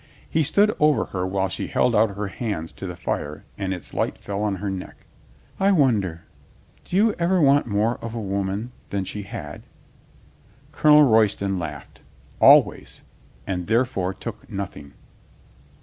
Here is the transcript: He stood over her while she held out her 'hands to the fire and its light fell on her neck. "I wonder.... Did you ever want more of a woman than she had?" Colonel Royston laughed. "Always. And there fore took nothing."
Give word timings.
He 0.31 0.41
stood 0.41 0.73
over 0.79 1.05
her 1.13 1.27
while 1.27 1.47
she 1.47 1.67
held 1.67 1.95
out 1.95 2.15
her 2.17 2.29
'hands 2.29 2.71
to 2.71 2.87
the 2.87 2.95
fire 2.95 3.43
and 3.55 3.71
its 3.71 3.93
light 3.93 4.17
fell 4.17 4.41
on 4.41 4.55
her 4.55 4.71
neck. 4.71 4.95
"I 5.59 5.71
wonder.... 5.71 6.23
Did 6.83 6.93
you 6.93 7.13
ever 7.19 7.39
want 7.39 7.67
more 7.67 7.97
of 8.03 8.15
a 8.15 8.19
woman 8.19 8.71
than 8.89 9.05
she 9.05 9.21
had?" 9.21 9.61
Colonel 10.71 11.03
Royston 11.03 11.59
laughed. 11.59 12.01
"Always. 12.39 13.03
And 13.45 13.67
there 13.67 13.85
fore 13.85 14.15
took 14.15 14.49
nothing." 14.49 14.93